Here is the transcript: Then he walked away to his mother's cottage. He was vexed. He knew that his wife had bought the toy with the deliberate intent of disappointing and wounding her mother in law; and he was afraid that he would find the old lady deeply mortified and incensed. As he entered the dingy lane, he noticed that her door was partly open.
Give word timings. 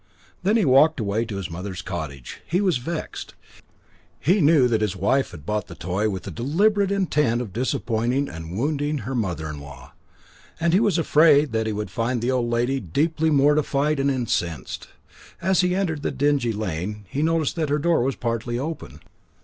Then 0.41 0.57
he 0.57 0.65
walked 0.65 0.99
away 0.99 1.25
to 1.25 1.35
his 1.37 1.51
mother's 1.51 1.83
cottage. 1.83 2.41
He 2.47 2.59
was 2.59 2.77
vexed. 2.79 3.35
He 4.19 4.41
knew 4.41 4.67
that 4.67 4.81
his 4.81 4.95
wife 4.95 5.29
had 5.29 5.45
bought 5.45 5.67
the 5.67 5.75
toy 5.75 6.09
with 6.09 6.23
the 6.23 6.31
deliberate 6.31 6.91
intent 6.91 7.39
of 7.39 7.53
disappointing 7.53 8.27
and 8.27 8.57
wounding 8.57 8.97
her 9.05 9.13
mother 9.13 9.47
in 9.47 9.59
law; 9.59 9.93
and 10.59 10.73
he 10.73 10.79
was 10.79 10.97
afraid 10.97 11.51
that 11.51 11.67
he 11.67 11.71
would 11.71 11.91
find 11.91 12.19
the 12.23 12.31
old 12.31 12.49
lady 12.49 12.79
deeply 12.79 13.29
mortified 13.29 13.99
and 13.99 14.09
incensed. 14.09 14.87
As 15.39 15.61
he 15.61 15.75
entered 15.75 16.01
the 16.01 16.09
dingy 16.09 16.51
lane, 16.51 17.05
he 17.07 17.21
noticed 17.21 17.55
that 17.57 17.69
her 17.69 17.77
door 17.77 18.01
was 18.01 18.15
partly 18.15 18.57
open. 18.57 19.01